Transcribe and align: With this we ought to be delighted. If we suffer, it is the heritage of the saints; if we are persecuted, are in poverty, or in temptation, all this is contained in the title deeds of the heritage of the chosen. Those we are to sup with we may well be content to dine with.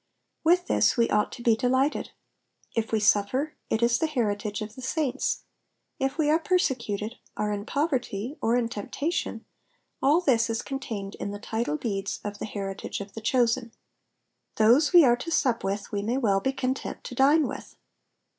With 0.43 0.65
this 0.65 0.97
we 0.97 1.11
ought 1.11 1.31
to 1.33 1.43
be 1.43 1.55
delighted. 1.55 2.09
If 2.75 2.91
we 2.91 2.99
suffer, 2.99 3.53
it 3.69 3.83
is 3.83 3.99
the 3.99 4.07
heritage 4.07 4.63
of 4.63 4.73
the 4.73 4.81
saints; 4.81 5.43
if 5.99 6.17
we 6.17 6.27
are 6.31 6.39
persecuted, 6.39 7.19
are 7.37 7.51
in 7.51 7.67
poverty, 7.67 8.35
or 8.41 8.55
in 8.55 8.67
temptation, 8.67 9.45
all 10.01 10.19
this 10.19 10.49
is 10.49 10.63
contained 10.63 11.13
in 11.19 11.29
the 11.29 11.37
title 11.37 11.77
deeds 11.77 12.19
of 12.23 12.39
the 12.39 12.45
heritage 12.47 12.99
of 12.99 13.13
the 13.13 13.21
chosen. 13.21 13.73
Those 14.55 14.91
we 14.91 15.05
are 15.05 15.17
to 15.17 15.29
sup 15.29 15.63
with 15.63 15.91
we 15.91 16.01
may 16.01 16.17
well 16.17 16.39
be 16.39 16.51
content 16.51 17.03
to 17.03 17.13
dine 17.13 17.47
with. 17.47 17.75